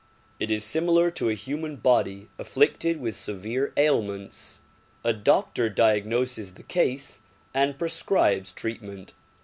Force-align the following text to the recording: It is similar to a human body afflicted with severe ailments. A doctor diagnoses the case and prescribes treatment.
It 0.39 0.49
is 0.49 0.63
similar 0.63 1.11
to 1.11 1.29
a 1.29 1.35
human 1.35 1.75
body 1.75 2.27
afflicted 2.39 2.99
with 2.99 3.15
severe 3.15 3.71
ailments. 3.77 4.59
A 5.03 5.13
doctor 5.13 5.69
diagnoses 5.69 6.53
the 6.55 6.63
case 6.63 7.19
and 7.53 7.77
prescribes 7.77 8.51
treatment. 8.51 9.13